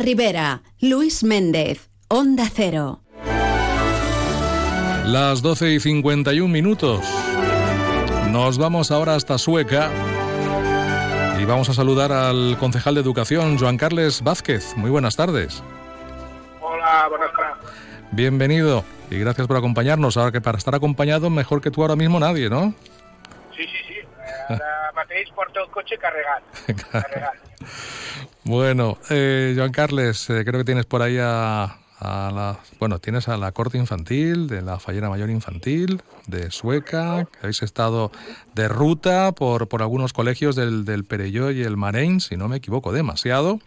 [0.00, 3.00] La Ribera, Luis Méndez, Onda Cero.
[5.04, 7.04] Las 12 y 51 minutos.
[8.30, 9.90] Nos vamos ahora hasta Sueca
[11.38, 14.74] y vamos a saludar al concejal de Educación, Joan Carles Vázquez.
[14.74, 15.62] Muy buenas tardes.
[16.62, 17.70] Hola, buenas tardes.
[18.10, 20.16] Bienvenido y gracias por acompañarnos.
[20.16, 22.72] Ahora que para estar acompañado, mejor que tú ahora mismo nadie, ¿no?
[23.54, 23.94] Sí, sí, sí.
[24.48, 26.42] Ara mateix porto el carregat.
[26.90, 27.34] carregat.
[28.44, 33.36] Bueno, eh, Joan Carles, eh, creo que tienes por ahí a, la, bueno, tienes a
[33.36, 38.10] la corte infantil de la Fallera Mayor Infantil de Sueca, que habéis estado
[38.54, 42.56] de ruta por, por algunos colegios del, del Perelló y el Marein, si no me
[42.56, 43.60] equivoco demasiado,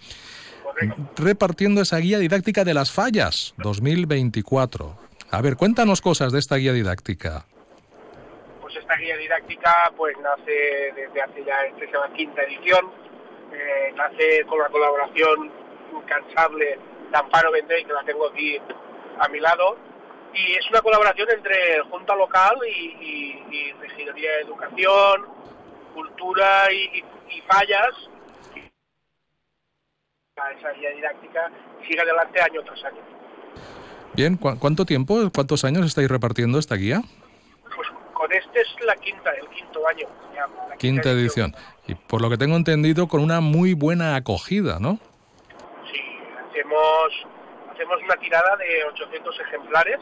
[1.15, 4.97] repartiendo esa guía didáctica de las fallas 2024.
[5.29, 7.45] A ver, cuéntanos cosas de esta guía didáctica.
[8.61, 12.85] Pues esta guía didáctica pues nace desde hace ya, esta es la quinta edición,
[13.53, 15.51] eh, nace con la colaboración
[15.95, 16.79] incansable
[17.11, 18.57] de Amparo Vendrell, que la tengo aquí
[19.19, 19.77] a mi lado,
[20.33, 25.27] y es una colaboración entre Junta Local y, y, Regidoría de Educación,
[25.93, 27.93] Cultura y, y, y Fallas.
[30.57, 31.51] Esa guía didáctica
[31.87, 33.01] sigue adelante año tras año.
[34.15, 37.01] Bien, ¿cu ¿cuánto tiempo, cuántos años estáis repartiendo esta guía?
[38.33, 40.07] Este es la quinta, el quinto año.
[40.33, 41.55] Ya, la Quinta edición.
[41.87, 44.97] Y por lo que tengo entendido, con una muy buena acogida, ¿no?
[45.91, 46.01] Sí,
[46.49, 47.27] hacemos,
[47.71, 49.99] hacemos una tirada de 800 ejemplares,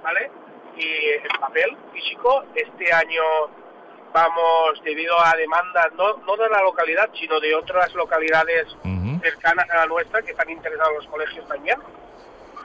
[0.00, 0.30] ¿vale?
[0.76, 3.22] Y en papel físico, este año
[4.12, 8.68] vamos, debido a demandas, no, no de la localidad, sino de otras localidades
[9.22, 11.78] cercanas a la nuestra, que están interesados los colegios también,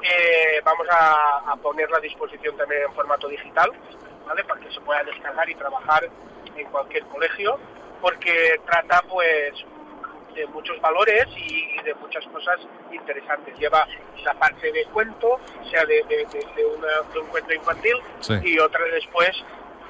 [0.03, 3.72] eh, vamos a, a ponerla a disposición también en formato digital,
[4.32, 4.44] ¿vale?
[4.46, 6.10] Para que se pueda descargar y trabajar
[6.56, 7.60] en cualquier colegio,
[8.02, 9.54] porque trata pues
[10.36, 12.58] de muchos valores y, y de muchas cosas
[12.94, 13.54] interesantes.
[13.59, 13.86] Lleva
[14.24, 18.34] la parte de cuento, sea de, de- de- de una- de un cuento infantil, Sí.
[18.44, 19.32] y otra después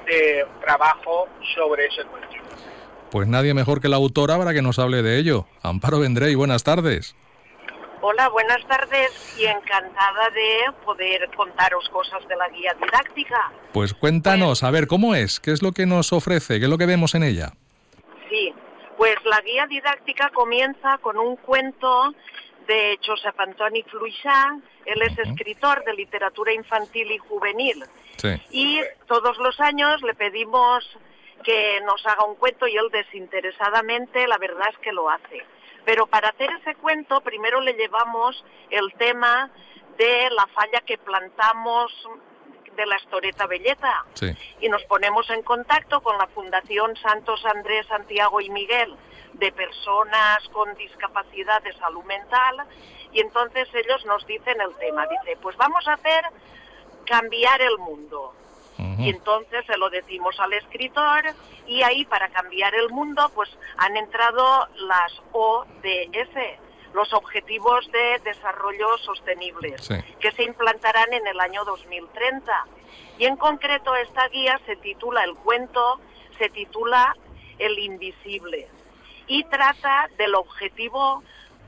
[0.06, 2.28] de trabajo sobre ese cuento.
[3.12, 5.46] Pues nadie mejor que la autora para que nos hable de ello.
[5.62, 7.14] Amparo Vendrell, buenas tardes.
[8.04, 13.52] Hola, buenas tardes y encantada de poder contaros cosas de la guía didáctica.
[13.72, 15.38] Pues cuéntanos, a ver, ¿cómo es?
[15.38, 16.58] ¿Qué es lo que nos ofrece?
[16.58, 17.52] ¿Qué es lo que vemos en ella?
[18.28, 18.52] Sí,
[18.96, 22.12] pues la guía didáctica comienza con un cuento
[22.66, 24.60] de Josep Antoni Fluixà.
[24.84, 27.84] Él es escritor de literatura infantil y juvenil.
[28.16, 28.30] Sí.
[28.50, 30.84] Y todos los años le pedimos
[31.44, 35.44] que nos haga un cuento y él desinteresadamente, la verdad es que lo hace.
[35.84, 39.50] Pero para hacer ese cuento, primero le llevamos el tema
[39.98, 41.92] de la falla que plantamos
[42.76, 44.34] de la Estoreta Belleta Sí.
[44.60, 48.96] y nos ponemos en contacto con la Fundación Santos Andrés, Santiago y Miguel
[49.34, 52.64] de personas con discapacidad de salud mental
[53.12, 56.24] y entonces ellos nos dicen el tema, dice, pues vamos a hacer
[57.04, 58.34] cambiar el mundo.
[58.98, 61.24] Y entonces se lo decimos al escritor
[61.66, 66.58] y ahí para cambiar el mundo pues han entrado las ODS,
[66.94, 69.94] los Objetivos de Desarrollo Sostenibles, Sí.
[70.20, 72.66] que se implantarán en el año 2030.
[73.18, 76.00] Y en concreto esta guía se titula, el cuento
[76.38, 77.16] se titula
[77.58, 78.68] El Invisible
[79.26, 81.22] y trata del objetivo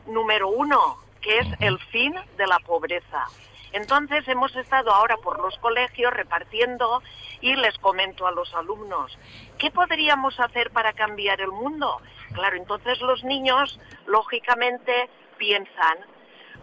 [0.06, 3.24] número uno, que es el fin de la pobreza.
[3.74, 7.02] Entonces hemos estado ahora por los colegios repartiendo
[7.40, 9.18] y les comento a los alumnos,
[9.58, 12.00] ¿qué podríamos hacer para cambiar el mundo?
[12.32, 15.98] Claro, entonces los niños lógicamente piensan,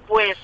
[0.07, 0.37] pues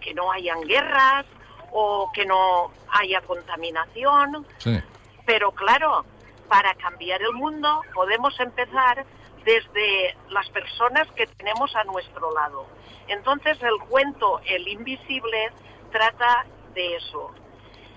[0.00, 1.26] que no hayan guerras
[1.72, 4.80] o que no haya contaminación, Sí.
[5.26, 6.04] pero claro,
[6.48, 9.04] para cambiar el mundo podemos empezar
[9.44, 12.66] desde las personas que tenemos a nuestro lado.
[13.08, 15.50] Entonces el cuento El Invisible
[15.94, 16.44] trata
[16.74, 17.30] de eso,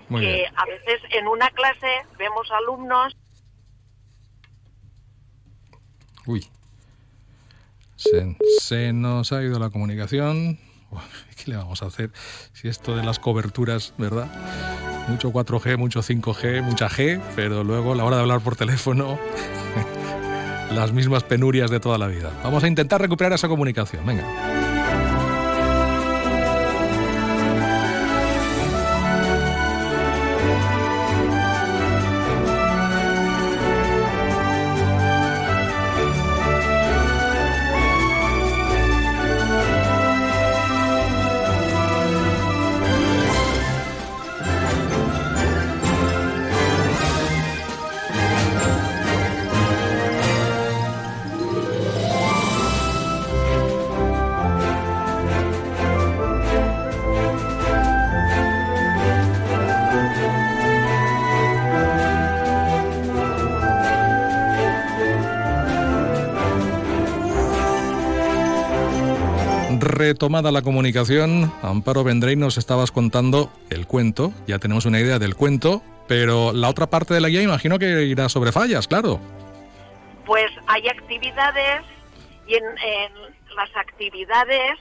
[0.08, 0.52] Muy que bien.
[0.56, 3.14] a veces en una clase vemos alumnos
[6.26, 6.46] Uy.
[7.96, 10.58] Se, se nos ha ido la comunicación.
[11.36, 12.10] ¿Qué le vamos a hacer?
[12.52, 14.28] Si esto de las coberturas, ¿verdad?
[15.08, 19.18] Mucho 4G, mucho 5G, mucha G, pero luego a la hora de hablar por teléfono,
[20.70, 22.30] las mismas penurias de toda la vida.
[22.44, 24.04] Vamos a intentar recuperar esa comunicación.
[24.04, 24.57] Venga.
[69.88, 75.34] Retomada la comunicación, Amparo Vendrey nos estabas contando el cuento, ya tenemos una idea del
[75.34, 79.18] cuento, pero la otra parte de la guía imagino que irá sobre fallas, claro.
[80.24, 81.82] Pues hay actividades
[82.46, 82.64] y en,
[83.56, 84.78] las actividades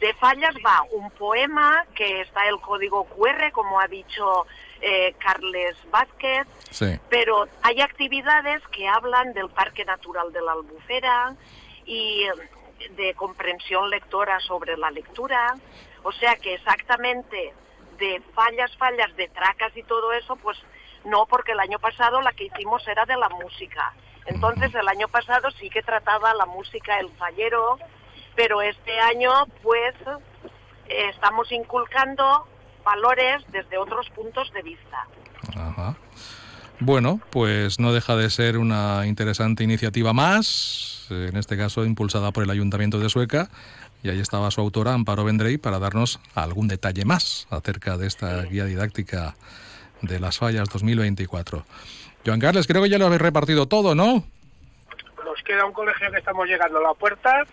[0.00, 4.46] de fallas va un poema que está el código QR, como ha dicho
[4.80, 6.46] eh, Carles Vázquez,
[7.08, 11.34] pero hay actividades que hablan del Parque Natural de la Albufera
[11.84, 12.24] y
[12.96, 15.54] de comprensión lectora sobre la lectura,
[16.02, 17.54] o sea que exactamente
[17.98, 20.58] de fallas, fallas, de tracas y todo eso, pues
[21.04, 23.92] no, porque el año pasado la que hicimos era de la música.
[24.26, 27.78] Entonces el año pasado sí que trataba la música, el fallero,
[28.34, 29.30] pero este año
[29.62, 29.94] pues
[30.86, 32.46] estamos inculcando
[32.84, 35.06] valores desde otros puntos de vista.
[35.56, 35.96] Ajá.
[36.82, 42.42] Bueno, pues no deja de ser una interesante iniciativa más, en este caso impulsada por
[42.42, 43.50] el Ayuntamiento de Sueca,
[44.02, 48.42] y ahí estaba su autora, Amparo Vendrey, para darnos algún detalle más acerca de esta
[48.44, 49.36] guía didáctica
[50.00, 51.66] de las fallas 2024.
[52.24, 54.24] Joan Carles, creo que ya lo habéis repartido todo, ¿no?
[55.22, 57.44] Nos queda un colegio que estamos llegando a la puerta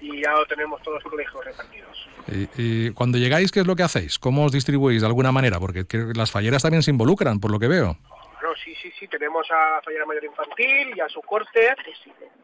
[0.00, 2.08] y ya lo tenemos todos los colegios repartidos.
[2.56, 4.20] Y, cuando llegáis, ¿qué es lo que hacéis?
[4.20, 5.58] ¿Cómo os distribuís de alguna manera?
[5.58, 5.84] Porque
[6.14, 7.98] las falleras también se involucran, por lo que veo
[8.56, 11.74] sí, sí, sí, tenemos a Fallera Mayor Infantil y a su corte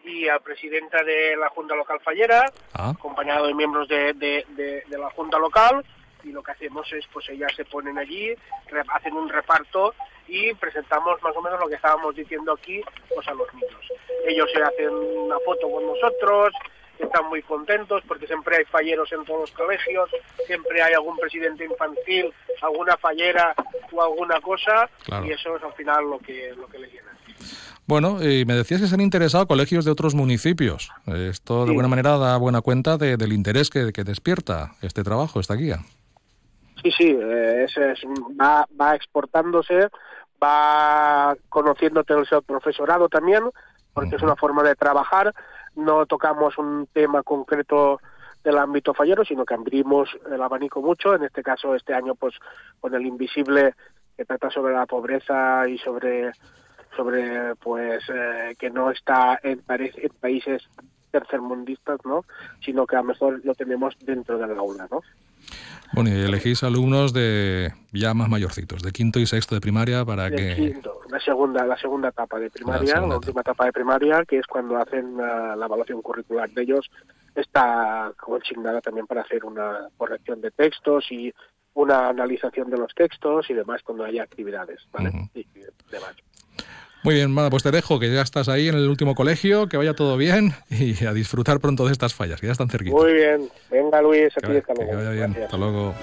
[0.05, 2.93] y a presidenta de la Junta Local Fallera, ah.
[2.97, 5.85] acompañado de miembros de, de, la Junta Local
[6.23, 8.35] y lo que hacemos es, pues ellas se ponen allí,
[8.89, 9.95] hacen un reparto
[10.27, 12.81] y presentamos más o menos lo que estábamos diciendo aquí
[13.15, 13.93] pues a los niños.
[14.27, 16.55] Ellos se hacen una foto con nosotros,
[16.99, 20.11] están muy contentos porque siempre hay falleros en todos los colegios,
[20.47, 22.33] siempre hay algún presidente infantil,
[22.63, 23.55] alguna fallera
[23.93, 24.89] o alguna cosa
[25.25, 27.15] y eso es al final lo que, lo que les llena.
[27.87, 30.91] Bueno, y me decías que se han interesado colegios de otros municipios.
[31.07, 35.55] Esto de alguna manera da buena cuenta del interés que, que, despierta este trabajo, esta
[35.55, 35.81] guía.
[36.83, 37.75] Sí, sí, eh, es,
[38.41, 39.89] va, va exportándose,
[40.43, 43.43] va conociéndote el profesorado también,
[43.93, 45.35] porque es una forma de trabajar
[45.77, 48.01] no tocamos un tema concreto
[48.43, 51.15] del ámbito fallero, sino que abrimos el abanico mucho.
[51.15, 52.35] En este caso, este año, pues
[52.81, 53.75] con el invisible
[54.17, 56.33] que trata sobre la pobreza y sobre
[56.97, 60.63] sobre pues eh, que no está en, en países
[61.11, 62.25] tercermundistas, ¿no?
[62.65, 65.01] Sino que a lo mejor lo tenemos dentro del aula, ¿no?
[65.93, 70.31] Bueno, y elegís alumnos de ya más mayorcitos, de quinto y sexto de primaria para
[70.31, 70.77] que...
[71.15, 74.77] la segunda, la segunda etapa de primaria, la, última etapa de primaria, que es cuando
[74.77, 76.91] hacen la, evaluación curricular de ellos,
[77.37, 81.33] está consignada también para hacer una corrección de textos y
[81.75, 85.13] una analización de los textos y demás cuando haya actividades, ¿vale?
[85.35, 85.47] y
[85.89, 86.17] demás.
[87.05, 89.95] Muy bien, pues te dejo, que ya estás ahí en el último colegio, que vaya
[89.95, 93.01] todo bien y a disfrutar pronto de estas fallas, que ya están cerquitas.
[93.01, 95.95] Muy bien, venga Luis, aquí que, Que vaya bien, hasta luego.